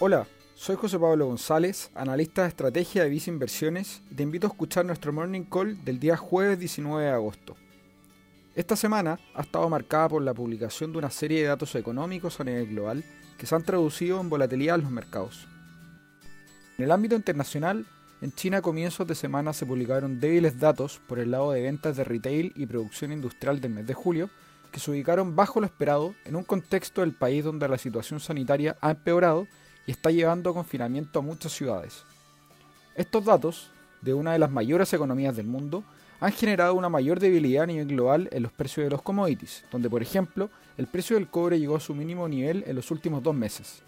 [0.00, 4.50] Hola, soy José Pablo González, analista de estrategia de Visa Inversiones y te invito a
[4.50, 7.56] escuchar nuestro morning call del día jueves 19 de agosto.
[8.54, 12.44] Esta semana ha estado marcada por la publicación de una serie de datos económicos a
[12.44, 13.02] nivel global
[13.36, 15.48] que se han traducido en volatilidad en los mercados.
[16.78, 17.84] En el ámbito internacional,
[18.20, 21.96] en China a comienzos de semana se publicaron débiles datos por el lado de ventas
[21.96, 24.30] de retail y producción industrial del mes de julio,
[24.70, 28.76] que se ubicaron bajo lo esperado en un contexto del país donde la situación sanitaria
[28.80, 29.48] ha empeorado
[29.88, 32.04] y está llevando a confinamiento a muchas ciudades.
[32.94, 33.70] Estos datos,
[34.02, 35.82] de una de las mayores economías del mundo,
[36.20, 39.88] han generado una mayor debilidad a nivel global en los precios de los commodities, donde
[39.88, 43.34] por ejemplo el precio del cobre llegó a su mínimo nivel en los últimos dos
[43.34, 43.82] meses.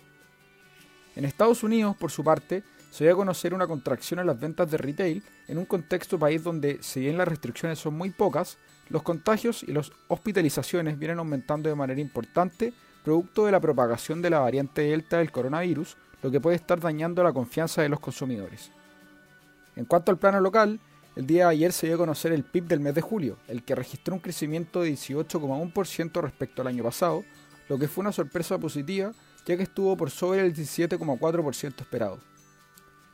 [1.17, 4.71] En Estados Unidos, por su parte, se dio a conocer una contracción en las ventas
[4.71, 8.57] de retail en un contexto país donde, si bien las restricciones son muy pocas,
[8.89, 12.73] los contagios y las hospitalizaciones vienen aumentando de manera importante
[13.05, 17.23] producto de la propagación de la variante Delta del coronavirus, lo que puede estar dañando
[17.23, 18.71] la confianza de los consumidores.
[19.77, 20.81] En cuanto al plano local,
[21.17, 23.65] el día de ayer se dio a conocer el PIB del mes de julio, el
[23.65, 27.25] que registró un crecimiento de 18,1% respecto al año pasado,
[27.69, 29.13] lo que fue una sorpresa positiva
[29.47, 32.19] ya que estuvo por sobre el 17,4% esperado.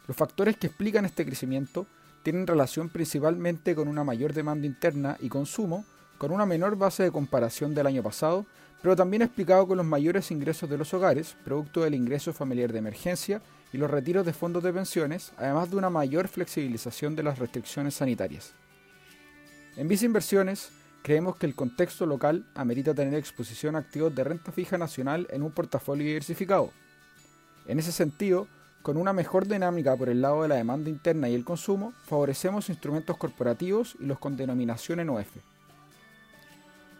[0.06, 1.86] Los factores que explican este crecimiento
[2.22, 5.84] tienen relación principalmente con una mayor demanda interna y consumo,
[6.18, 8.46] con una menor base de comparación del año pasado,
[8.82, 12.78] pero también explicado con los mayores ingresos de los hogares, producto del ingreso familiar de
[12.78, 17.38] emergencia y los retiros de fondos de pensiones, además de una mayor flexibilización de las
[17.38, 18.52] restricciones sanitarias.
[19.76, 20.70] En Visa Inversiones,
[21.02, 25.42] creemos que el contexto local amerita tener exposición a activos de renta fija nacional en
[25.42, 26.70] un portafolio diversificado.
[27.66, 28.46] En ese sentido,
[28.82, 32.68] con una mejor dinámica por el lado de la demanda interna y el consumo, favorecemos
[32.68, 35.36] instrumentos corporativos y los con denominación en OF.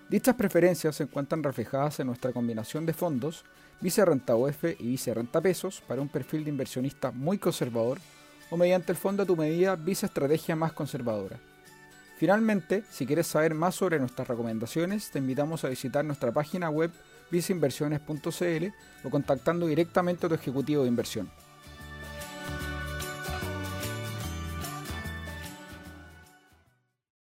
[0.09, 3.45] Dichas preferencias se encuentran reflejadas en nuestra combinación de fondos
[3.81, 7.99] Vice Renta OF y Vice Renta Pesos para un perfil de inversionista muy conservador
[8.51, 11.41] o mediante el fondo a tu medida Vice Estrategia más conservadora.
[12.19, 16.93] Finalmente, si quieres saber más sobre nuestras recomendaciones, te invitamos a visitar nuestra página web
[17.33, 18.67] viceinversiones.cl
[19.03, 21.29] o contactando directamente a tu ejecutivo de inversión.